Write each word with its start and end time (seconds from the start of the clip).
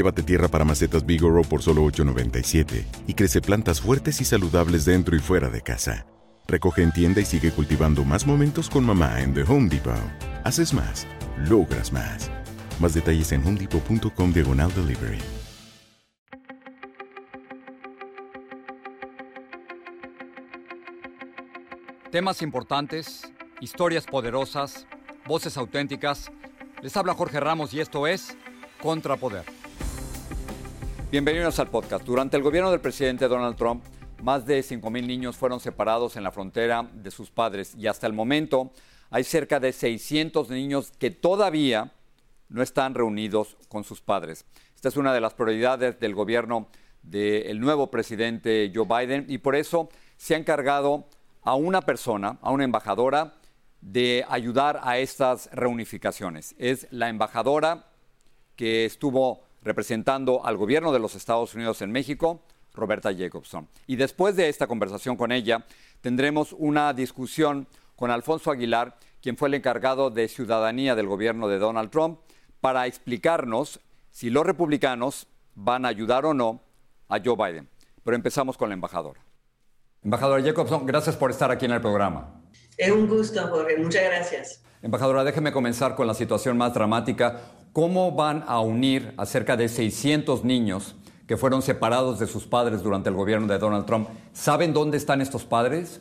Llévate 0.00 0.22
tierra 0.22 0.48
para 0.48 0.64
macetas 0.64 1.04
Bigoro 1.04 1.42
por 1.42 1.60
solo 1.60 1.84
$8.97 1.84 2.86
y 3.06 3.12
crece 3.12 3.42
plantas 3.42 3.82
fuertes 3.82 4.18
y 4.22 4.24
saludables 4.24 4.86
dentro 4.86 5.14
y 5.14 5.18
fuera 5.18 5.50
de 5.50 5.60
casa. 5.60 6.06
Recoge 6.48 6.82
en 6.82 6.90
tienda 6.90 7.20
y 7.20 7.26
sigue 7.26 7.50
cultivando 7.50 8.02
más 8.02 8.26
momentos 8.26 8.70
con 8.70 8.82
mamá 8.82 9.20
en 9.20 9.34
The 9.34 9.42
Home 9.42 9.68
Depot. 9.68 9.92
Haces 10.42 10.72
más, 10.72 11.06
logras 11.36 11.92
más. 11.92 12.30
Más 12.80 12.94
detalles 12.94 13.30
en 13.32 13.46
homedepot.com 13.46 14.32
diagonal 14.32 14.72
delivery. 14.74 15.18
Temas 22.10 22.40
importantes, 22.40 23.30
historias 23.60 24.06
poderosas, 24.06 24.86
voces 25.26 25.58
auténticas. 25.58 26.32
Les 26.80 26.96
habla 26.96 27.12
Jorge 27.12 27.38
Ramos 27.38 27.74
y 27.74 27.80
esto 27.80 28.06
es 28.06 28.34
Contrapoder. 28.80 29.59
Bienvenidos 31.10 31.58
al 31.58 31.66
podcast. 31.66 32.06
Durante 32.06 32.36
el 32.36 32.42
gobierno 32.44 32.70
del 32.70 32.80
presidente 32.80 33.26
Donald 33.26 33.56
Trump, 33.56 33.82
más 34.22 34.46
de 34.46 34.60
5.000 34.60 35.04
niños 35.04 35.36
fueron 35.36 35.58
separados 35.58 36.14
en 36.14 36.22
la 36.22 36.30
frontera 36.30 36.88
de 36.94 37.10
sus 37.10 37.32
padres 37.32 37.74
y 37.76 37.88
hasta 37.88 38.06
el 38.06 38.12
momento 38.12 38.70
hay 39.10 39.24
cerca 39.24 39.58
de 39.58 39.72
600 39.72 40.50
niños 40.50 40.92
que 41.00 41.10
todavía 41.10 41.92
no 42.48 42.62
están 42.62 42.94
reunidos 42.94 43.56
con 43.68 43.82
sus 43.82 44.00
padres. 44.00 44.44
Esta 44.76 44.86
es 44.86 44.96
una 44.96 45.12
de 45.12 45.20
las 45.20 45.34
prioridades 45.34 45.98
del 45.98 46.14
gobierno 46.14 46.68
del 47.02 47.58
nuevo 47.58 47.90
presidente 47.90 48.70
Joe 48.72 48.86
Biden 48.86 49.26
y 49.28 49.38
por 49.38 49.56
eso 49.56 49.88
se 50.16 50.36
ha 50.36 50.38
encargado 50.38 51.08
a 51.42 51.56
una 51.56 51.80
persona, 51.80 52.38
a 52.40 52.52
una 52.52 52.62
embajadora, 52.62 53.34
de 53.80 54.24
ayudar 54.28 54.78
a 54.84 54.98
estas 54.98 55.50
reunificaciones. 55.52 56.54
Es 56.56 56.86
la 56.92 57.08
embajadora 57.08 57.86
que 58.54 58.84
estuvo 58.84 59.49
representando 59.62 60.44
al 60.44 60.56
gobierno 60.56 60.92
de 60.92 60.98
los 60.98 61.14
Estados 61.14 61.54
Unidos 61.54 61.82
en 61.82 61.92
México, 61.92 62.42
Roberta 62.74 63.12
Jacobson. 63.14 63.68
Y 63.86 63.96
después 63.96 64.36
de 64.36 64.48
esta 64.48 64.66
conversación 64.66 65.16
con 65.16 65.32
ella, 65.32 65.66
tendremos 66.00 66.54
una 66.58 66.92
discusión 66.92 67.66
con 67.96 68.10
Alfonso 68.10 68.50
Aguilar, 68.50 68.96
quien 69.20 69.36
fue 69.36 69.48
el 69.48 69.54
encargado 69.54 70.10
de 70.10 70.28
ciudadanía 70.28 70.94
del 70.94 71.06
gobierno 71.06 71.48
de 71.48 71.58
Donald 71.58 71.90
Trump, 71.90 72.20
para 72.60 72.86
explicarnos 72.86 73.80
si 74.10 74.30
los 74.30 74.44
republicanos 74.46 75.26
van 75.54 75.84
a 75.84 75.88
ayudar 75.88 76.24
o 76.24 76.34
no 76.34 76.62
a 77.08 77.18
Joe 77.22 77.36
Biden. 77.36 77.68
Pero 78.02 78.16
empezamos 78.16 78.56
con 78.56 78.68
la 78.70 78.74
embajadora. 78.74 79.20
Embajadora 80.02 80.42
Jacobson, 80.42 80.86
gracias 80.86 81.16
por 81.16 81.30
estar 81.30 81.50
aquí 81.50 81.66
en 81.66 81.72
el 81.72 81.80
programa. 81.80 82.40
Es 82.78 82.90
un 82.90 83.06
gusto, 83.06 83.46
Jorge. 83.48 83.76
Muchas 83.76 84.04
gracias. 84.04 84.62
Embajadora, 84.80 85.22
déjeme 85.24 85.52
comenzar 85.52 85.94
con 85.94 86.06
la 86.06 86.14
situación 86.14 86.56
más 86.56 86.72
dramática. 86.72 87.40
¿Cómo 87.72 88.10
van 88.12 88.44
a 88.48 88.60
unir 88.60 89.14
a 89.16 89.26
cerca 89.26 89.56
de 89.56 89.68
600 89.68 90.44
niños 90.44 90.96
que 91.28 91.36
fueron 91.36 91.62
separados 91.62 92.18
de 92.18 92.26
sus 92.26 92.44
padres 92.44 92.82
durante 92.82 93.10
el 93.10 93.14
gobierno 93.14 93.46
de 93.46 93.58
Donald 93.58 93.86
Trump? 93.86 94.08
¿Saben 94.32 94.72
dónde 94.72 94.96
están 94.96 95.20
estos 95.20 95.44
padres? 95.44 96.00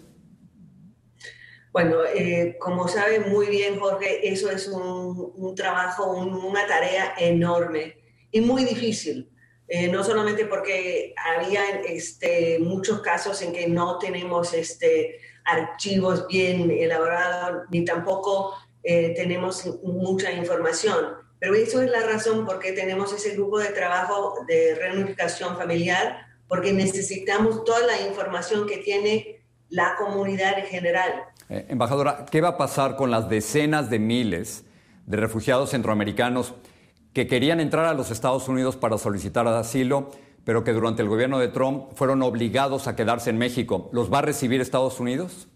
Bueno, 1.72 1.98
eh, 2.16 2.58
como 2.60 2.88
sabe 2.88 3.20
muy 3.20 3.46
bien 3.48 3.80
Jorge, 3.80 4.28
eso 4.28 4.50
es 4.50 4.68
un, 4.68 5.54
trabajo, 5.56 6.12
una 6.12 6.66
tarea 6.66 7.14
enorme 7.20 7.98
y 8.32 8.42
muy 8.42 8.66
difícil. 8.66 9.30
Eh, 9.68 9.88
no 9.88 10.04
solamente 10.04 10.46
porque 10.46 11.14
había 11.16 11.64
este, 11.88 12.58
muchos 12.58 13.02
casos 13.02 13.40
en 13.44 13.54
que 13.54 13.68
no 13.68 14.00
tenemos 14.00 14.56
este, 14.56 15.20
archivos 15.46 16.26
bien 16.28 16.72
elaborados, 16.72 17.68
ni 17.70 17.86
tampoco 17.86 18.56
eh, 18.82 19.14
tenemos 19.16 19.68
mucha 19.84 20.32
información. 20.32 21.19
Pero 21.40 21.56
eso 21.56 21.82
es 21.82 21.90
la 21.90 22.02
razón 22.02 22.46
por 22.46 22.60
qué 22.60 22.74
tenemos 22.74 23.14
ese 23.14 23.32
grupo 23.32 23.60
de 23.60 23.70
trabajo 23.70 24.46
de 24.48 24.76
reunificación 24.76 25.58
familiar, 25.58 26.28
porque 26.48 26.74
necesitamos 26.74 27.64
toda 27.64 27.86
la 27.86 28.02
información 28.08 28.68
que 28.68 28.78
tiene 28.78 29.42
la 29.70 29.96
comunidad 29.98 30.60
en 30.60 30.66
general. 30.66 31.24
Eh, 31.50 31.66
embajadora, 31.70 32.26
¿qué 32.30 32.42
va 32.42 32.50
a 32.50 32.58
pasar 32.58 32.96
con 32.96 33.10
las 33.12 33.30
decenas 33.30 33.90
de 33.90 34.00
miles 34.00 34.66
de 35.06 35.18
refugiados 35.18 35.72
centroamericanos 35.72 36.54
que 37.14 37.28
querían 37.28 37.60
entrar 37.60 37.86
a 37.86 37.94
los 37.94 38.12
Estados 38.12 38.48
Unidos 38.48 38.76
para 38.76 38.98
solicitar 38.98 39.48
asilo, 39.48 40.12
pero 40.44 40.64
que 40.64 40.74
durante 40.74 41.02
el 41.02 41.10
gobierno 41.10 41.40
de 41.40 41.48
Trump 41.48 41.94
fueron 41.96 42.22
obligados 42.22 42.88
a 42.88 42.96
quedarse 42.96 43.30
en 43.30 43.38
México? 43.38 43.90
¿Los 43.94 44.12
va 44.12 44.20
a 44.20 44.24
recibir 44.24 44.62
Estados 44.62 45.00
Unidos? 45.00 45.48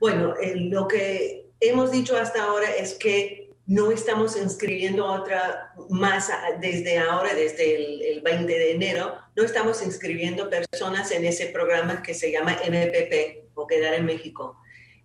Bueno, 0.00 0.34
eh, 0.42 0.56
lo 0.56 0.88
que 0.88 1.52
hemos 1.60 1.90
dicho 1.92 2.16
hasta 2.16 2.44
ahora 2.44 2.68
es 2.78 2.94
que 2.94 3.41
no 3.66 3.90
estamos 3.90 4.36
inscribiendo 4.36 5.06
otra 5.06 5.72
más 5.88 6.30
desde 6.60 6.98
ahora, 6.98 7.34
desde 7.34 8.10
el, 8.10 8.20
20 8.20 8.46
de 8.46 8.72
enero, 8.72 9.16
no 9.34 9.44
estamos 9.44 9.82
inscribiendo 9.82 10.50
personas 10.50 11.10
en 11.10 11.24
ese 11.24 11.46
programa 11.46 12.02
que 12.02 12.14
se 12.14 12.30
llama 12.30 12.56
MPP 12.64 13.50
o 13.54 13.66
Quedar 13.66 13.94
en 13.94 14.04
México. 14.04 14.56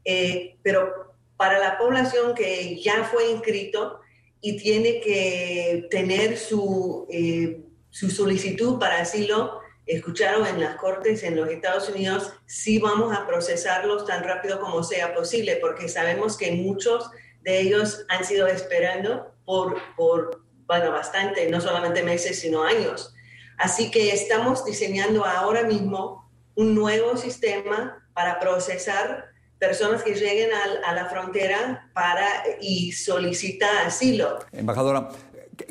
Eh, 0.06 0.58
pero 0.64 1.16
para 1.36 1.60
la 1.60 1.78
población 1.78 2.34
que 2.36 2.80
ya 2.82 3.04
fue 3.04 3.32
inscrito 3.32 4.00
y 4.42 4.58
tiene 4.58 5.02
que 5.02 5.88
tener 5.90 6.38
su, 6.38 7.08
eh, 7.10 7.62
su 7.90 8.10
solicitud 8.10 8.80
para 8.80 9.02
asilo, 9.02 9.62
escucharon 9.86 10.46
en 10.46 10.60
las 10.60 10.76
cortes 10.76 11.24
en 11.24 11.36
los 11.36 11.50
Estados 11.50 11.90
Unidos, 11.90 12.34
sí 12.46 12.80
vamos 12.80 13.16
a 13.16 13.26
procesarlos 13.26 14.06
tan 14.06 14.24
rápido 14.24 14.60
como 14.60 14.84
sea 14.84 15.16
posible, 15.16 15.58
porque 15.62 15.88
sabemos 15.88 16.38
que 16.38 16.52
muchos 16.52 17.10
de 17.48 17.62
ellos 17.62 18.06
han 18.10 18.26
sido 18.26 18.46
esperando 18.46 19.34
por, 19.46 19.78
por 19.96 20.44
bueno, 20.66 20.92
bastante, 20.92 21.50
no 21.50 21.62
solamente 21.62 22.04
meses, 22.04 22.42
sino 22.42 22.62
años. 22.62 23.14
Así 23.58 23.90
que 23.90 24.12
estamos 24.12 24.66
diseñando 24.66 25.24
ahora 25.24 25.64
mismo 25.64 26.30
un 26.56 26.76
nuevo 26.76 27.16
sistema 27.16 28.06
para 28.14 28.42
procesar 28.42 29.28
personas 29.60 30.04
que 30.04 30.14
lleguen 30.14 30.50
a, 30.86 30.92
la 30.92 31.06
frontera 31.06 31.90
para 31.94 32.28
y 32.60 32.92
solicitar 32.92 33.86
asilo. 33.86 34.40
Embajadora, 34.52 35.08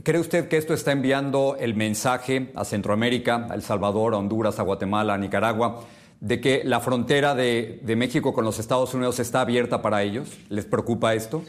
¿Cree 0.03 0.19
usted 0.19 0.49
que 0.49 0.57
esto 0.57 0.73
está 0.73 0.93
enviando 0.93 1.57
el 1.61 1.75
mensaje 1.75 2.53
a 2.57 2.65
Centroamérica, 2.65 3.49
a 3.51 3.55
El 3.55 3.63
Salvador, 3.63 4.15
a 4.15 4.17
Honduras, 4.17 4.59
a 4.59 4.63
Guatemala, 4.63 5.13
a 5.13 5.19
Nicaragua, 5.19 5.85
de 6.21 6.41
que 6.41 6.63
la 6.65 6.81
frontera 6.81 7.35
de, 7.35 7.83
México 7.85 8.33
con 8.33 8.47
los 8.47 8.59
Estados 8.59 8.95
Unidos 8.95 9.19
está 9.21 9.43
abierta 9.43 9.83
para 9.83 10.03
ellos? 10.03 10.39
¿Les 10.49 10.65
preocupa 10.65 11.15
esto? 11.15 11.45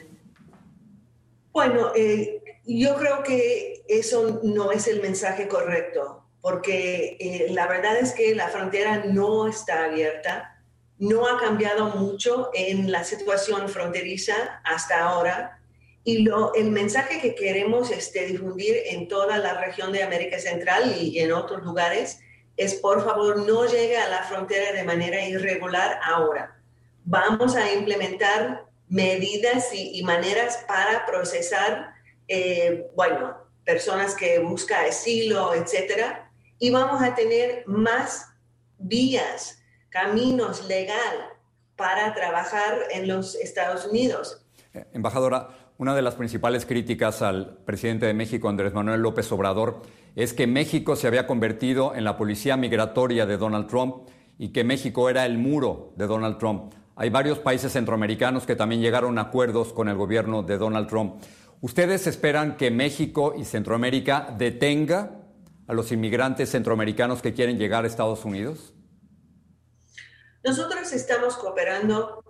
Bueno, 1.58 1.92
eh, 1.96 2.44
yo 2.68 2.96
creo 2.98 3.24
que 3.24 3.84
eso 3.88 4.42
no 4.44 4.72
es 4.72 4.88
el 4.88 5.02
mensaje 5.02 5.48
correcto, 5.48 6.24
porque 6.40 7.18
eh, 7.20 7.48
la 7.50 7.66
verdad 7.66 7.98
es 7.98 8.14
que 8.14 8.36
la 8.36 8.50
frontera 8.50 9.06
no 9.06 9.48
está 9.48 9.86
abierta, 9.86 10.62
no 11.00 11.26
ha 11.26 11.40
cambiado 11.40 11.96
mucho 11.96 12.52
en 12.54 12.92
la 12.92 13.04
situación 13.04 13.70
fronteriza 13.70 14.62
hasta 14.64 15.00
ahora 15.00 15.60
Y 16.04 16.20
lo, 16.20 16.54
el 16.54 16.70
mensaje 16.70 17.20
que 17.20 17.34
queremos 17.34 17.90
este, 17.90 18.28
difundir 18.28 18.76
en 18.92 19.08
toda 19.08 19.40
la 19.40 19.60
región 19.60 19.92
de 19.92 20.04
América 20.04 20.38
Central 20.38 20.96
y 20.96 21.18
en 21.18 21.32
otros 21.32 21.64
lugares 21.64 22.20
es, 22.56 22.76
por 22.76 23.04
favor, 23.04 23.48
no 23.48 23.66
llegue 23.66 23.98
a 23.98 24.10
la 24.10 24.22
frontera 24.26 24.74
de 24.74 24.84
manera 24.84 25.28
irregular 25.28 26.00
ahora. 26.04 26.56
Vamos 27.04 27.56
a 27.56 27.74
implementar 27.74 28.67
medidas 28.88 29.74
y, 29.74 30.02
maneras 30.04 30.64
para 30.68 31.06
procesar, 31.06 31.94
eh, 32.28 32.88
bueno, 32.96 33.36
personas 33.66 34.16
que 34.16 34.40
buscan 34.40 34.86
asilo, 34.86 35.54
etcétera, 35.54 36.32
y 36.60 36.70
vamos 36.70 37.02
a 37.02 37.14
tener 37.14 37.64
más 37.68 38.28
vías, 38.78 39.62
caminos 39.90 40.66
legal 40.68 41.18
para 41.76 42.14
trabajar 42.14 42.78
en 42.92 43.08
los 43.08 43.36
Estados 43.36 43.86
Unidos. 43.86 44.46
Eh, 44.74 44.86
embajadora, 44.94 45.50
una 45.78 45.96
de 45.96 46.02
las 46.02 46.16
principales 46.16 46.66
críticas 46.66 47.22
al 47.22 47.58
presidente 47.66 48.06
de 48.06 48.14
México, 48.14 48.50
Andrés 48.50 48.74
Manuel 48.74 49.02
López 49.02 49.32
Obrador, 49.32 49.82
es 50.16 50.34
que 50.34 50.48
México 50.48 50.96
se 50.96 51.08
había 51.08 51.28
convertido 51.28 51.94
en 51.94 52.04
la 52.04 52.18
policía 52.18 52.58
migratoria 52.58 53.26
de 53.26 53.38
Donald 53.38 53.68
Trump 53.68 54.08
y 54.40 54.50
que 54.50 54.64
México 54.64 55.10
era 55.10 55.26
el 55.26 55.38
muro 55.38 55.94
de 55.96 56.08
Donald 56.08 56.40
Trump. 56.40 56.74
Hay 57.00 57.12
varios 57.12 57.38
países 57.38 57.74
centroamericanos 57.74 58.48
que 58.48 58.56
también 58.56 58.82
llegaron 58.82 59.20
a 59.20 59.22
acuerdos 59.22 59.72
con 59.72 59.88
el 59.88 59.96
gobierno 59.96 60.42
de 60.42 60.58
Donald 60.58 60.88
Trump. 60.88 61.22
¿Ustedes 61.62 62.08
esperan 62.08 62.58
que 62.58 62.72
México 62.72 63.36
y 63.38 63.46
Centroamérica 63.46 64.34
detenga 64.36 65.12
a 65.68 65.74
los 65.74 65.92
inmigrantes 65.92 66.50
centroamericanos 66.50 67.22
que 67.22 67.36
quieren 67.36 67.60
llegar 67.60 67.84
a 67.84 67.88
Estados 67.88 68.26
Unidos? 68.26 68.74
Nosotros 70.44 70.92
estamos 70.92 71.38
cooperando 71.38 72.24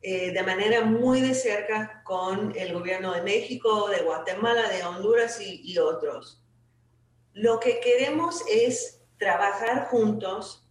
eh, 0.00 0.32
de 0.32 0.42
manera 0.42 0.84
muy 0.84 1.20
de 1.20 1.34
cerca 1.34 2.02
con 2.04 2.54
el 2.56 2.72
gobierno 2.72 3.12
de 3.12 3.22
México, 3.22 3.88
de 3.90 4.04
Guatemala, 4.04 4.70
de 4.70 4.84
Honduras 4.84 5.38
y, 5.40 5.76
otros. 5.76 6.42
Lo 7.34 7.60
que 7.60 7.80
queremos 7.80 8.42
es 8.50 9.02
trabajar 9.18 9.88
juntos 9.88 10.66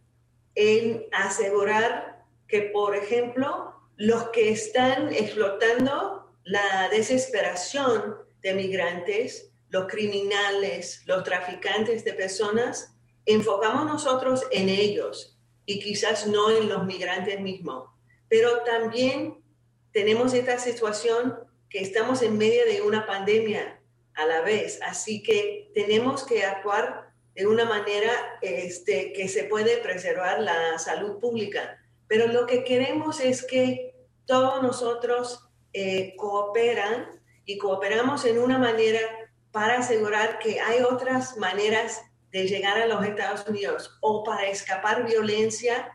en 0.55 1.05
asegurar 1.11 2.12
que, 2.53 2.61
por 2.61 2.95
ejemplo, 2.95 3.73
los 3.97 4.29
que 4.29 4.51
están 4.51 5.11
explotando 5.11 6.31
la 6.43 6.87
desesperación 6.89 8.17
de 8.43 8.53
migrantes, 8.53 9.51
los 9.69 9.87
criminales, 9.87 11.01
los 11.07 11.23
traficantes 11.23 12.05
de 12.05 12.13
personas, 12.13 12.93
enfocamos 13.25 13.85
nosotros 13.85 14.45
en 14.51 14.69
ellos 14.69 15.39
y 15.65 15.79
quizás 15.79 16.27
no 16.27 16.51
en 16.51 16.69
los 16.69 16.85
migrantes 16.85 17.39
mismos 17.39 17.93
pero 18.33 18.63
también 18.63 19.43
tenemos 19.91 20.33
esta 20.33 20.57
situación 20.57 21.37
que 21.69 21.81
estamos 21.81 22.23
en 22.23 22.35
medio 22.35 22.65
de 22.65 22.81
una 22.81 23.05
pandemia 23.05 23.79
a 24.15 24.25
la 24.25 24.41
vez, 24.41 24.79
así 24.81 25.21
que 25.21 25.69
tenemos 25.75 26.23
que 26.23 26.43
actuar 26.43 27.13
de 27.35 27.45
una 27.45 27.65
manera 27.65 28.11
este, 28.41 29.13
que 29.13 29.27
se 29.27 29.43
puede 29.43 29.77
preservar 29.77 30.39
la 30.39 30.79
salud 30.79 31.19
pública. 31.19 31.79
Pero 32.13 32.27
lo 32.27 32.45
que 32.45 32.63
queremos 32.63 33.19
es 33.19 33.43
que 33.43 33.95
todos 34.27 34.61
nosotros 34.61 35.49
eh, 35.73 36.13
cooperan 36.15 37.07
y 37.43 37.57
cooperamos 37.57 38.23
en 38.25 38.37
una 38.37 38.59
manera 38.59 38.99
para 39.51 39.79
asegurar 39.79 40.37
que 40.37 40.59
hay 40.59 40.83
otras 40.83 41.37
maneras 41.37 42.03
de 42.31 42.45
llegar 42.47 42.77
a 42.77 42.85
los 42.85 43.03
Estados 43.03 43.47
Unidos 43.47 43.97
o 44.01 44.23
para 44.23 44.45
escapar 44.45 45.07
violencia 45.07 45.91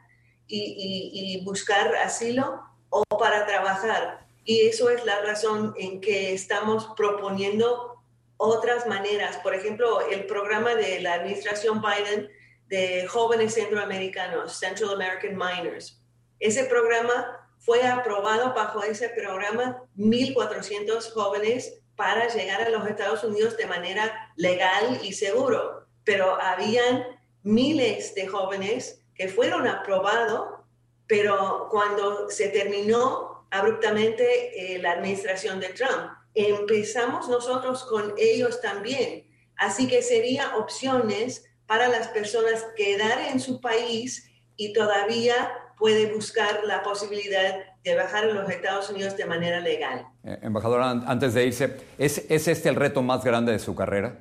y, 0.48 1.40
buscar 1.44 1.94
asilo 1.94 2.62
o 2.88 3.04
para 3.16 3.46
trabajar. 3.46 4.26
Y 4.42 4.62
eso 4.62 4.90
es 4.90 5.04
la 5.04 5.20
razón 5.20 5.72
en 5.78 6.00
que 6.00 6.32
estamos 6.32 6.88
proponiendo 6.96 8.02
otras 8.38 8.88
maneras. 8.88 9.36
Por 9.36 9.54
ejemplo, 9.54 10.00
el 10.00 10.26
programa 10.26 10.74
de 10.74 11.00
la 11.00 11.14
administración 11.14 11.80
Biden 11.80 12.28
de 12.66 13.06
jóvenes 13.06 13.54
centroamericanos, 13.54 14.58
Central 14.58 14.94
American 14.94 15.36
Minors. 15.36 15.97
Ese 16.40 16.64
programa 16.64 17.38
fue 17.58 17.86
aprobado 17.86 18.54
bajo 18.54 18.82
ese 18.82 19.08
programa 19.08 19.82
1.400 19.96 21.12
jóvenes 21.12 21.80
para 21.96 22.28
llegar 22.28 22.62
a 22.62 22.68
los 22.68 22.86
Estados 22.86 23.24
Unidos 23.24 23.56
de 23.56 23.66
manera 23.66 24.32
legal 24.36 25.00
y 25.02 25.12
seguro. 25.12 25.86
Pero 26.04 26.40
habían 26.40 27.04
miles 27.42 28.14
de 28.14 28.26
jóvenes 28.26 29.02
que 29.14 29.28
fueron 29.28 29.66
aprobados, 29.66 30.60
pero 31.06 31.68
cuando 31.70 32.30
se 32.30 32.48
terminó 32.48 33.46
abruptamente 33.50 34.74
eh, 34.74 34.78
la 34.78 34.92
administración 34.92 35.58
de 35.58 35.70
Trump, 35.70 36.12
empezamos 36.34 37.28
nosotros 37.28 37.84
con 37.84 38.14
ellos 38.16 38.60
también. 38.60 39.28
Así 39.56 39.88
que 39.88 40.02
sería 40.02 40.56
opciones 40.56 41.44
para 41.66 41.88
las 41.88 42.08
personas 42.08 42.64
quedar 42.76 43.18
en 43.32 43.40
su 43.40 43.60
país 43.60 44.30
y 44.56 44.72
todavía 44.72 45.52
puede 45.78 46.12
buscar 46.12 46.64
la 46.64 46.82
posibilidad 46.82 47.56
de 47.82 47.94
bajar 47.94 48.24
a 48.24 48.32
los 48.32 48.50
Estados 48.50 48.90
Unidos 48.90 49.16
de 49.16 49.24
manera 49.24 49.60
legal. 49.60 50.06
Eh, 50.24 50.38
embajadora, 50.42 50.90
antes 50.90 51.34
de 51.34 51.46
irse, 51.46 51.76
¿es, 51.96 52.24
¿es 52.28 52.48
este 52.48 52.68
el 52.68 52.74
reto 52.74 53.02
más 53.02 53.24
grande 53.24 53.52
de 53.52 53.58
su 53.58 53.74
carrera? 53.74 54.18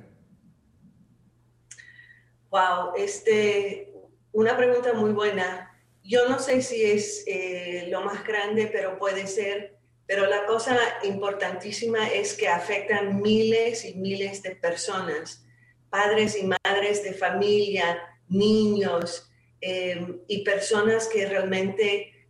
Wow, 2.50 2.94
este, 2.96 3.92
una 4.32 4.56
pregunta 4.56 4.92
muy 4.94 5.12
buena. 5.12 5.78
Yo 6.02 6.28
no 6.28 6.38
sé 6.38 6.62
si 6.62 6.82
es 6.82 7.24
eh, 7.26 7.86
lo 7.90 8.02
más 8.02 8.24
grande, 8.24 8.68
pero 8.72 8.98
puede 8.98 9.26
ser. 9.26 9.76
Pero 10.06 10.24
la 10.26 10.46
cosa 10.46 10.78
importantísima 11.02 12.08
es 12.08 12.32
que 12.32 12.48
afecta 12.48 13.00
a 13.00 13.02
miles 13.02 13.84
y 13.84 13.94
miles 13.96 14.42
de 14.42 14.56
personas, 14.56 15.44
padres 15.90 16.34
y 16.34 16.46
madres 16.46 17.02
de 17.02 17.12
familia, 17.12 17.98
niños 18.26 19.27
em, 19.60 20.20
y 20.28 20.44
personas 20.44 21.08
que 21.08 21.26
realmente 21.26 22.28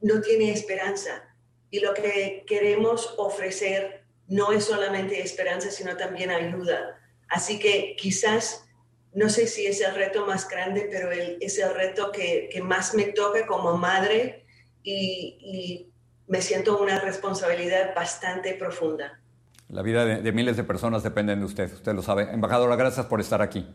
no 0.00 0.20
tienen 0.20 0.50
esperanza. 0.50 1.34
Y 1.70 1.80
lo 1.80 1.94
que 1.94 2.44
queremos 2.46 3.14
ofrecer 3.18 4.04
no 4.28 4.52
es 4.52 4.64
solamente 4.64 5.20
esperanza, 5.20 5.70
sino 5.70 5.96
también 5.96 6.30
ayuda. 6.30 6.98
Así 7.28 7.58
que 7.58 7.96
quizás 7.96 8.68
no 9.14 9.28
sé 9.28 9.46
si 9.46 9.66
es 9.66 9.80
el 9.80 9.94
reto 9.94 10.26
más 10.26 10.48
grande, 10.48 10.88
pero 10.90 11.10
es 11.10 11.58
el 11.58 11.74
reto 11.74 12.10
que, 12.12 12.48
más 12.62 12.94
me 12.94 13.04
toca 13.04 13.46
como 13.46 13.76
madre 13.76 14.46
y, 14.82 15.88
me 16.28 16.40
siento 16.40 16.80
una 16.80 16.98
responsabilidad 16.98 17.94
bastante 17.94 18.54
profunda. 18.54 19.20
La 19.68 19.82
vida 19.82 20.06
de, 20.06 20.32
miles 20.32 20.56
de 20.56 20.64
personas 20.64 21.02
depende 21.02 21.36
de 21.36 21.44
usted, 21.44 21.70
usted 21.70 21.92
lo 21.92 22.00
sabe. 22.00 22.30
Embajadora, 22.32 22.74
gracias 22.76 23.04
por 23.04 23.20
estar 23.20 23.42
aquí. 23.42 23.66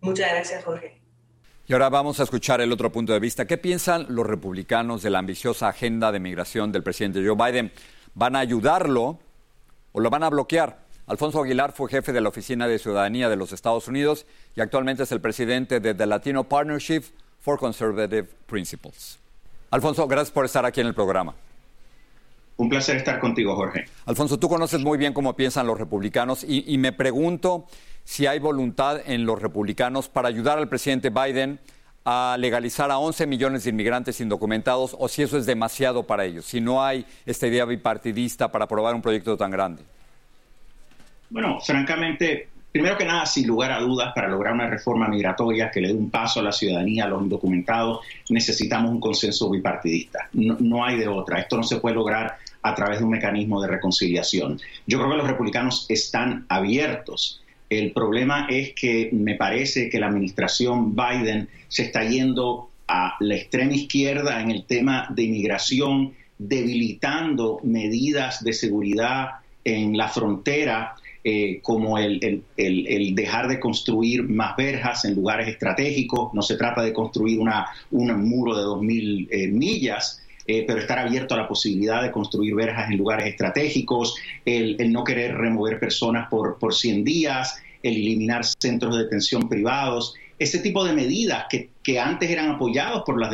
Muchas 0.00 0.30
gracias, 0.30 0.62
Jorge. 0.64 1.02
Y 1.68 1.74
ahora 1.74 1.90
vamos 1.90 2.18
a 2.18 2.22
escuchar 2.22 2.62
el 2.62 2.72
otro 2.72 2.90
punto 2.90 3.12
de 3.12 3.20
vista. 3.20 3.46
¿Qué 3.46 3.58
piensan 3.58 4.06
los 4.08 4.26
republicanos 4.26 5.02
de 5.02 5.10
la 5.10 5.18
ambiciosa 5.18 5.68
agenda 5.68 6.10
de 6.10 6.18
migración 6.18 6.72
del 6.72 6.82
presidente 6.82 7.22
Joe 7.22 7.36
Biden? 7.36 7.72
¿Van 8.14 8.36
a 8.36 8.38
ayudarlo 8.38 9.18
o 9.92 10.00
lo 10.00 10.08
van 10.08 10.22
a 10.22 10.30
bloquear? 10.30 10.78
Alfonso 11.06 11.42
Aguilar 11.42 11.72
fue 11.72 11.90
jefe 11.90 12.14
de 12.14 12.22
la 12.22 12.30
Oficina 12.30 12.66
de 12.66 12.78
Ciudadanía 12.78 13.28
de 13.28 13.36
los 13.36 13.52
Estados 13.52 13.86
Unidos 13.86 14.24
y 14.56 14.62
actualmente 14.62 15.02
es 15.02 15.12
el 15.12 15.20
presidente 15.20 15.78
de 15.78 15.92
The 15.92 16.06
Latino 16.06 16.44
Partnership 16.44 17.02
for 17.38 17.58
Conservative 17.58 18.26
Principles. 18.46 19.18
Alfonso, 19.70 20.08
gracias 20.08 20.30
por 20.30 20.46
estar 20.46 20.64
aquí 20.64 20.80
en 20.80 20.86
el 20.86 20.94
programa. 20.94 21.34
Un 22.58 22.68
placer 22.68 22.96
estar 22.96 23.20
contigo, 23.20 23.54
Jorge. 23.54 23.84
Alfonso, 24.06 24.38
tú 24.38 24.48
conoces 24.48 24.80
muy 24.80 24.98
bien 24.98 25.12
cómo 25.12 25.36
piensan 25.36 25.66
los 25.66 25.78
republicanos 25.78 26.44
y, 26.48 26.76
me 26.78 26.92
pregunto 26.92 27.66
si 28.08 28.26
hay 28.26 28.38
voluntad 28.38 29.02
en 29.04 29.26
los 29.26 29.40
republicanos 29.40 30.08
para 30.08 30.28
ayudar 30.28 30.56
al 30.56 30.66
presidente 30.66 31.10
Biden 31.10 31.60
a 32.06 32.36
legalizar 32.38 32.90
a 32.90 32.96
11 32.96 33.26
millones 33.26 33.64
de 33.64 33.70
inmigrantes 33.70 34.22
indocumentados 34.22 34.96
o 34.98 35.08
si 35.08 35.20
eso 35.20 35.36
es 35.36 35.44
demasiado 35.44 36.04
para 36.04 36.24
ellos, 36.24 36.46
si 36.46 36.58
no 36.58 36.82
hay 36.82 37.04
esta 37.26 37.46
idea 37.46 37.66
bipartidista 37.66 38.50
para 38.50 38.64
aprobar 38.64 38.94
un 38.94 39.02
proyecto 39.02 39.36
tan 39.36 39.50
grande. 39.50 39.82
Bueno, 41.28 41.60
francamente, 41.60 42.48
primero 42.72 42.96
que 42.96 43.04
nada, 43.04 43.26
sin 43.26 43.46
lugar 43.46 43.72
a 43.72 43.80
dudas, 43.80 44.12
para 44.14 44.26
lograr 44.26 44.54
una 44.54 44.70
reforma 44.70 45.06
migratoria 45.06 45.70
que 45.70 45.82
le 45.82 45.88
dé 45.88 45.94
un 45.94 46.08
paso 46.08 46.40
a 46.40 46.42
la 46.42 46.52
ciudadanía, 46.52 47.04
a 47.04 47.08
los 47.08 47.20
indocumentados, 47.20 48.00
necesitamos 48.30 48.90
un 48.90 49.00
consenso 49.00 49.50
bipartidista. 49.50 50.30
No, 50.32 50.82
hay 50.82 50.96
de 50.96 51.08
otra. 51.08 51.40
Esto 51.40 51.58
no 51.58 51.62
se 51.62 51.76
puede 51.76 51.96
lograr 51.96 52.38
a 52.62 52.74
través 52.74 53.00
de 53.00 53.04
un 53.04 53.10
mecanismo 53.10 53.60
de 53.60 53.68
reconciliación. 53.68 54.58
Yo 54.86 54.96
creo 54.96 55.10
que 55.10 55.16
los 55.18 55.26
republicanos 55.28 55.84
están 55.90 56.46
abiertos. 56.48 57.42
El 57.68 57.92
problema 57.92 58.46
es 58.48 58.72
que 58.74 59.10
me 59.12 59.34
parece 59.34 59.90
que 59.90 60.00
la 60.00 60.06
administración 60.06 60.96
Biden 60.96 61.48
se 61.68 61.82
está 61.82 62.02
yendo 62.04 62.70
a 62.86 63.16
la 63.20 63.36
extrema 63.36 63.74
izquierda 63.74 64.40
en 64.40 64.50
el 64.50 64.64
tema 64.64 65.06
de 65.10 65.24
inmigración, 65.24 66.14
debilitando 66.38 67.60
medidas 67.62 68.42
de 68.42 68.52
seguridad 68.54 69.40
en 69.64 69.96
la 69.96 70.08
frontera 70.08 70.94
eh, 71.24 71.60
como 71.62 71.98
el, 71.98 72.42
dejar 72.56 73.48
de 73.48 73.60
construir 73.60 74.22
más 74.22 74.56
verjas 74.56 75.04
en 75.04 75.14
lugares 75.14 75.48
estratégicos. 75.48 76.32
No 76.32 76.40
se 76.40 76.56
trata 76.56 76.80
de 76.80 76.94
construir 76.94 77.40
un 77.90 78.28
muro 78.28 78.56
de 78.56 78.62
2.000 78.62 79.28
eh, 79.30 79.48
millas, 79.48 80.22
eh, 80.48 80.64
pero 80.66 80.80
estar 80.80 80.98
abierto 80.98 81.34
a 81.34 81.36
la 81.36 81.46
posibilidad 81.46 82.02
de 82.02 82.10
construir 82.10 82.54
verjas 82.54 82.90
en 82.90 82.96
lugares 82.96 83.26
estratégicos, 83.26 84.16
el, 84.46 84.76
no 84.90 85.04
querer 85.04 85.36
remover 85.36 85.78
personas 85.78 86.28
por, 86.30 86.58
por 86.58 86.74
100 86.74 87.04
días, 87.04 87.62
el 87.82 87.96
eliminar 87.96 88.44
centros 88.44 88.96
de 88.96 89.04
detención 89.04 89.46
privados, 89.46 90.14
ese 90.38 90.60
tipo 90.60 90.84
de 90.84 90.94
medidas 90.94 91.44
que, 91.50 91.68
antes 91.98 92.30
eran 92.30 92.50
apoyados 92.50 93.02
por 93.04 93.18
las 93.18 93.30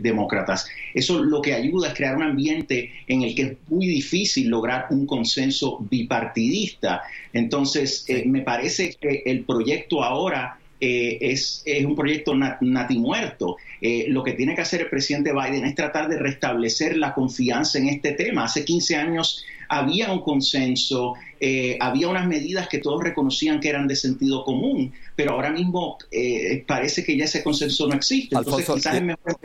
demócratas. 0.00 0.66
Eso 0.92 1.22
lo 1.22 1.40
que 1.40 1.54
ayuda 1.54 1.88
es 1.88 1.94
crear 1.94 2.16
un 2.16 2.24
ambiente 2.24 2.90
en 3.06 3.22
el 3.22 3.34
que 3.36 3.42
es 3.42 3.52
muy 3.68 3.86
difícil 3.86 4.48
lograr 4.48 4.86
un 4.90 5.06
consenso 5.06 5.78
bipartidista. 5.88 7.02
Entonces, 7.32 8.04
eh, 8.08 8.24
me 8.26 8.42
parece 8.42 8.96
que 9.00 9.22
el 9.24 9.44
proyecto 9.44 10.02
ahora 10.02 10.58
eh, 10.84 11.18
es, 11.32 11.62
es, 11.64 11.82
un 11.86 11.96
proyecto 11.96 12.34
natimuerto. 12.34 13.56
Eh, 13.80 14.04
lo 14.08 14.22
que 14.22 14.32
tiene 14.32 14.54
que 14.54 14.60
hacer 14.60 14.82
el 14.82 14.90
presidente 14.90 15.32
Biden 15.32 15.64
es 15.64 15.74
tratar 15.74 16.10
de 16.10 16.18
restablecer 16.18 16.98
la 16.98 17.14
confianza 17.14 17.78
en 17.78 17.88
este 17.88 18.12
tema. 18.12 18.44
Hace 18.44 18.66
15 18.66 18.96
años 18.96 19.42
había 19.68 20.12
un 20.12 20.20
consenso, 20.20 21.14
eh, 21.40 21.78
había 21.80 22.08
unas 22.08 22.26
medidas 22.26 22.68
que 22.68 22.78
todos 22.78 23.02
reconocían 23.02 23.60
que 23.60 23.70
eran 23.70 23.88
de 23.88 23.96
sentido 23.96 24.44
común, 24.44 24.92
pero 25.16 25.32
ahora 25.32 25.50
mismo 25.50 25.96
eh, 26.10 26.62
parece 26.66 27.02
que 27.02 27.16
ya 27.16 27.24
ese 27.24 27.42
consenso 27.42 27.88
no 27.88 27.94
existe. 27.94 28.36
Entonces, 28.36 28.68
quizás 28.68 28.96
es 28.96 29.02
mejor 29.02 29.38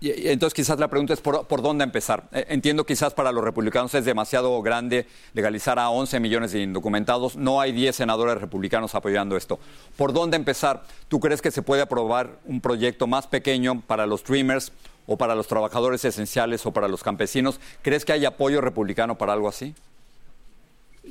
y, 0.00 0.28
entonces 0.28 0.54
quizás 0.54 0.78
la 0.78 0.88
pregunta 0.88 1.12
es 1.12 1.20
por, 1.20 1.62
dónde 1.62 1.84
empezar. 1.84 2.28
Eh, 2.32 2.46
entiendo 2.48 2.86
quizás 2.86 3.12
para 3.12 3.32
los 3.32 3.44
republicanos 3.44 3.94
es 3.94 4.04
demasiado 4.04 4.60
grande 4.62 5.06
legalizar 5.34 5.78
a 5.78 5.90
11 5.90 6.18
millones 6.20 6.52
de 6.52 6.62
indocumentados. 6.62 7.36
No 7.36 7.60
hay 7.60 7.72
10 7.72 7.94
senadores 7.94 8.40
republicanos 8.40 8.94
apoyando 8.94 9.36
esto. 9.36 9.58
¿Por 9.96 10.12
dónde 10.12 10.36
empezar? 10.36 10.84
¿Tú 11.08 11.20
crees 11.20 11.42
que 11.42 11.50
se 11.50 11.62
puede 11.62 11.82
aprobar 11.82 12.38
un 12.46 12.60
proyecto 12.60 13.06
más 13.06 13.26
pequeño 13.26 13.82
para 13.82 14.06
los 14.06 14.24
Dreamers 14.24 14.72
o 15.06 15.18
para 15.18 15.34
los 15.34 15.46
trabajadores 15.46 16.04
esenciales 16.04 16.64
o 16.64 16.72
para 16.72 16.88
los 16.88 17.02
campesinos? 17.02 17.60
¿Crees 17.82 18.04
que 18.04 18.12
hay 18.12 18.24
apoyo 18.24 18.62
republicano 18.62 19.18
para 19.18 19.34
algo 19.34 19.48
así? 19.48 19.74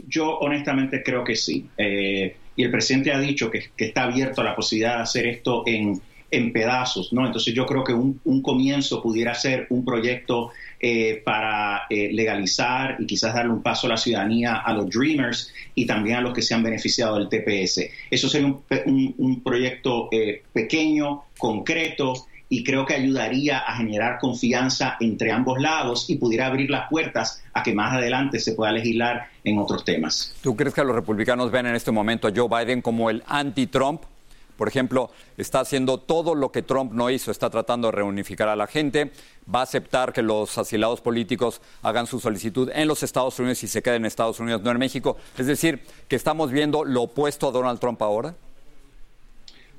Yo 0.08 0.40
honestamente 0.40 1.04
creo 1.04 1.24
que 1.24 1.36
sí. 1.36 1.70
Eh, 1.78 2.36
y 2.56 2.64
el 2.64 2.72
presidente 2.72 3.14
ha 3.14 3.20
dicho 3.20 3.52
que 3.52 3.70
está 3.78 4.04
abierto 4.04 4.42
a 4.42 4.44
la 4.44 4.56
posibilidad 4.56 4.98
de 4.98 5.04
hacer 5.04 5.28
esto 5.28 5.64
en 5.68 6.02
en 6.36 6.52
pedazos, 6.52 7.12
¿no? 7.14 7.26
Entonces 7.26 7.54
yo 7.54 7.66
creo 7.66 7.84
que 7.84 7.94
un, 7.94 8.42
comienzo 8.42 9.02
pudiera 9.02 9.34
ser 9.34 9.68
un 9.70 9.84
proyecto 9.84 10.52
eh, 10.80 11.22
para 11.24 11.84
eh, 11.90 12.10
legalizar 12.12 12.98
y 13.00 13.06
quizás 13.06 13.34
darle 13.34 13.54
un 13.54 13.64
paso 13.64 13.88
a 13.88 13.92
la 13.92 13.98
ciudadanía 13.98 14.56
a 14.56 14.74
los 14.74 14.90
Dreamers 14.90 15.54
y 15.74 15.86
también 15.86 16.18
a 16.18 16.22
los 16.22 16.34
que 16.34 16.42
se 16.42 16.54
han 16.54 16.64
beneficiado 16.64 17.18
del 17.18 17.30
TPS. 17.30 17.90
Eso 18.12 18.30
sería 18.30 18.54
un, 18.86 19.42
proyecto 19.44 20.10
eh, 20.12 20.44
pequeño, 20.54 21.24
concreto, 21.38 22.14
y 22.50 22.64
creo 22.64 22.86
que 22.86 22.94
ayudaría 22.94 23.60
a 23.60 23.78
generar 23.78 24.20
confianza 24.20 24.98
entre 25.00 25.32
ambos 25.32 25.60
lados 25.60 26.10
y 26.10 26.16
pudiera 26.16 26.48
abrir 26.48 26.70
las 26.70 26.90
puertas 26.90 27.44
a 27.54 27.64
que 27.64 27.74
más 27.74 27.94
adelante 27.94 28.40
se 28.40 28.54
pueda 28.54 28.72
legislar 28.72 29.30
en 29.44 29.58
otros 29.58 29.84
temas. 29.84 30.36
¿Tú 30.42 30.56
crees 30.56 30.74
que 30.74 30.84
los 30.84 30.96
republicanos 30.96 31.52
ven 31.52 31.66
en 31.66 31.76
este 31.76 31.92
momento 31.92 32.28
a 32.28 32.32
Joe 32.36 32.48
Biden 32.48 32.82
como 32.82 33.10
el 33.10 33.24
anti-Trump? 33.26 34.04
Por 34.58 34.68
ejemplo, 34.68 35.12
está 35.38 35.60
haciendo 35.60 35.98
todo 36.00 36.34
lo 36.34 36.52
que 36.52 36.62
Trump 36.62 36.94
no 36.94 37.10
hizo, 37.10 37.32
está 37.32 37.50
tratando 37.50 37.90
de 37.90 37.92
reunificar 37.94 38.48
a 38.48 38.56
la 38.56 38.68
gente, 38.68 39.12
va 39.54 39.60
a 39.60 39.64
aceptar 39.64 40.14
que 40.14 40.22
los 40.22 40.58
asilados 40.58 41.02
políticos 41.02 41.62
hagan 41.82 42.08
su 42.08 42.20
solicitud 42.20 42.72
en 42.74 42.88
los 42.88 43.04
Estados 43.04 43.38
Unidos 43.40 43.64
y 43.64 43.68
se 43.68 43.82
queden 43.82 44.04
en 44.04 44.06
Estados 44.06 44.40
Unidos, 44.40 44.62
no 44.62 44.72
en 44.72 44.78
México. 44.78 45.18
Es 45.38 45.48
decir, 45.48 45.82
que 46.08 46.16
estamos 46.16 46.52
viendo 46.52 46.86
lo 46.86 47.04
opuesto 47.04 47.50
a 47.50 47.52
Donald 47.52 47.80
Trump 47.80 48.02
ahora. 48.02 48.36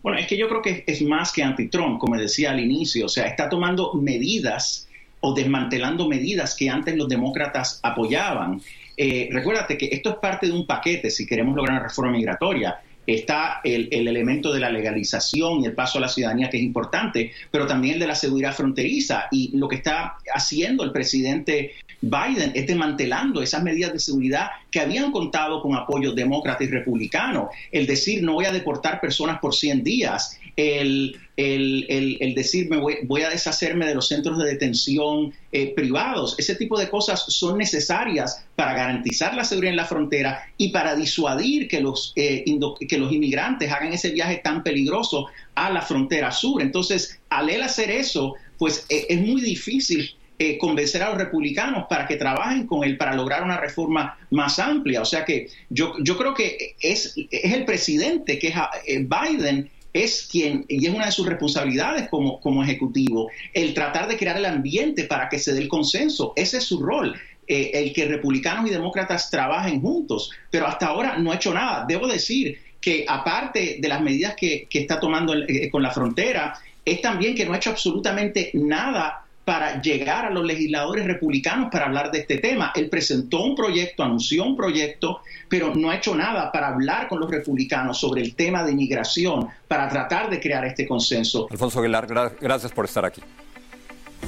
Bueno, 0.02 0.18
es 0.18 0.26
que 0.26 0.36
yo 0.36 0.48
creo 0.48 0.62
que 0.62 0.84
es 0.86 1.02
más 1.02 1.32
que 1.32 1.42
anti-Trump, 1.42 1.98
como 1.98 2.16
decía 2.16 2.50
al 2.50 2.60
inicio, 2.60 3.06
o 3.06 3.08
sea, 3.08 3.26
está 3.26 3.48
tomando 3.48 3.92
medidas 3.94 4.86
o 5.20 5.34
desmantelando 5.34 6.06
medidas 6.06 6.54
que 6.54 6.68
antes 6.68 6.94
los 6.96 7.08
demócratas 7.08 7.80
apoyaban. 7.82 8.60
Eh, 8.96 9.28
recuérdate 9.32 9.76
que 9.76 9.88
esto 9.90 10.10
es 10.10 10.16
parte 10.16 10.46
de 10.46 10.52
un 10.52 10.66
paquete 10.66 11.10
si 11.10 11.26
queremos 11.26 11.56
lograr 11.56 11.78
una 11.78 11.88
reforma 11.88 12.12
migratoria 12.12 12.80
está 13.06 13.60
el, 13.64 13.88
elemento 13.90 14.52
de 14.52 14.60
la 14.60 14.70
legalización 14.70 15.60
y 15.60 15.66
el 15.66 15.72
paso 15.72 15.98
a 15.98 16.02
la 16.02 16.08
ciudadanía 16.08 16.50
que 16.50 16.56
es 16.56 16.62
importante, 16.62 17.32
pero 17.50 17.66
también 17.66 17.94
el 17.94 18.00
de 18.00 18.06
la 18.06 18.14
seguridad 18.14 18.54
fronteriza. 18.54 19.26
Y 19.30 19.56
lo 19.56 19.68
que 19.68 19.76
está 19.76 20.16
haciendo 20.34 20.84
el 20.84 20.92
presidente 20.92 21.72
Biden 22.00 22.52
es 22.54 22.66
desmantelando 22.66 23.42
esas 23.42 23.62
medidas 23.62 23.92
de 23.92 23.98
seguridad 23.98 24.48
que 24.70 24.80
habían 24.80 25.12
contado 25.12 25.62
con 25.62 25.74
apoyo 25.74 26.12
demócrata 26.12 26.64
y 26.64 26.68
republicano. 26.68 27.50
El 27.72 27.86
decir 27.86 28.22
no 28.22 28.34
voy 28.34 28.44
a 28.44 28.52
deportar 28.52 29.00
personas 29.00 29.38
por 29.38 29.54
100 29.54 29.82
días, 29.82 30.38
el, 30.56 31.16
el, 31.36 32.34
decir 32.34 32.68
me 32.70 32.78
voy, 32.78 33.22
a 33.22 33.30
deshacerme 33.30 33.86
de 33.86 33.94
los 33.94 34.08
centros 34.08 34.38
de 34.38 34.46
detención 34.46 35.32
eh, 35.52 35.74
privados, 35.74 36.34
ese 36.38 36.54
tipo 36.54 36.78
de 36.78 36.88
cosas 36.88 37.24
son 37.28 37.58
necesarias 37.58 38.44
para 38.54 38.74
garantizar 38.74 39.34
la 39.34 39.44
seguridad 39.44 39.72
en 39.72 39.76
la 39.76 39.84
frontera 39.84 40.46
y 40.56 40.70
para 40.70 40.96
disuadir 40.96 41.68
que 41.68 41.80
los, 41.80 42.12
eh, 42.16 42.44
que 42.88 42.98
los 42.98 43.12
inmigrantes 43.12 43.70
hagan 43.70 43.92
ese 43.92 44.10
viaje 44.10 44.40
tan 44.42 44.62
peligroso 44.62 45.26
a 45.54 45.70
la 45.70 45.82
frontera 45.82 46.32
sur. 46.32 46.62
Entonces, 46.62 47.20
al 47.28 47.50
él 47.50 47.62
hacer 47.62 47.90
eso, 47.90 48.34
pues 48.58 48.86
eh, 48.88 49.06
es 49.08 49.20
muy 49.20 49.40
difícil 49.40 50.16
eh, 50.38 50.58
convencer 50.58 51.02
a 51.02 51.08
los 51.08 51.18
republicanos 51.18 51.86
para 51.88 52.06
que 52.06 52.16
trabajen 52.16 52.66
con 52.66 52.84
él 52.84 52.98
para 52.98 53.14
lograr 53.14 53.42
una 53.42 53.56
reforma 53.56 54.18
más 54.30 54.58
amplia. 54.58 55.00
O 55.00 55.06
sea 55.06 55.24
que 55.24 55.48
yo, 55.70 55.94
yo 56.02 56.18
creo 56.18 56.34
que 56.34 56.76
es, 56.78 57.14
es 57.30 57.52
el 57.54 57.64
presidente, 57.64 58.38
que 58.38 58.48
es 58.48 58.54
eh, 58.86 58.98
Biden, 58.98 59.70
es 59.96 60.28
quien, 60.30 60.64
y 60.68 60.86
es 60.86 60.94
una 60.94 61.06
de 61.06 61.12
sus 61.12 61.26
responsabilidades 61.26 62.08
como, 62.08 62.40
como 62.40 62.62
ejecutivo, 62.62 63.30
el 63.52 63.74
tratar 63.74 64.08
de 64.08 64.16
crear 64.16 64.36
el 64.36 64.44
ambiente 64.44 65.04
para 65.04 65.28
que 65.28 65.38
se 65.38 65.52
dé 65.52 65.60
el 65.60 65.68
consenso. 65.68 66.32
Ese 66.36 66.58
es 66.58 66.64
su 66.64 66.80
rol. 66.80 67.14
Eh, 67.48 67.70
el 67.74 67.92
que 67.92 68.06
republicanos 68.06 68.68
y 68.68 68.72
demócratas 68.72 69.30
trabajen 69.30 69.80
juntos, 69.80 70.32
pero 70.50 70.66
hasta 70.66 70.86
ahora 70.86 71.16
no 71.16 71.30
ha 71.30 71.36
hecho 71.36 71.54
nada. 71.54 71.84
Debo 71.86 72.08
decir 72.08 72.58
que 72.80 73.04
aparte 73.06 73.78
de 73.80 73.88
las 73.88 74.00
medidas 74.00 74.34
que, 74.34 74.66
que 74.68 74.80
está 74.80 74.98
tomando 74.98 75.32
con 75.70 75.82
la 75.82 75.92
frontera, 75.92 76.58
es 76.84 77.00
también 77.00 77.34
que 77.34 77.44
no 77.44 77.52
ha 77.52 77.56
hecho 77.56 77.70
absolutamente 77.70 78.50
nada 78.54 79.25
para 79.46 79.80
llegar 79.80 80.24
a 80.24 80.30
los 80.30 80.44
legisladores 80.44 81.06
republicanos 81.06 81.68
para 81.70 81.86
hablar 81.86 82.10
de 82.10 82.18
este 82.18 82.38
tema. 82.38 82.72
Él 82.74 82.90
presentó 82.90 83.44
un 83.44 83.54
proyecto, 83.54 84.02
anunció 84.02 84.42
un 84.42 84.56
proyecto, 84.56 85.20
pero 85.48 85.72
no 85.72 85.90
ha 85.90 85.94
hecho 85.94 86.16
nada 86.16 86.50
para 86.50 86.66
hablar 86.66 87.06
con 87.06 87.20
los 87.20 87.30
republicanos 87.30 87.96
sobre 87.96 88.22
el 88.22 88.34
tema 88.34 88.64
de 88.64 88.72
inmigración, 88.72 89.48
para 89.68 89.88
tratar 89.88 90.30
de 90.30 90.40
crear 90.40 90.64
este 90.64 90.84
consenso. 90.84 91.46
Alfonso 91.48 91.78
Aguilar, 91.78 92.08
gracias 92.40 92.72
por 92.72 92.86
estar 92.86 93.04
aquí. 93.04 93.22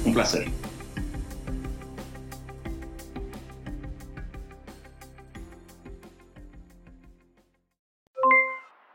Un 0.05 0.13
placer. 0.13 0.47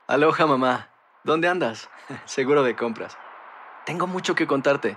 Aloha 0.06 0.46
mamá, 0.46 0.88
¿dónde 1.22 1.48
andas? 1.48 1.90
Seguro 2.24 2.62
de 2.62 2.74
compras. 2.74 3.14
Tengo 3.84 4.06
mucho 4.06 4.34
que 4.34 4.46
contarte. 4.46 4.96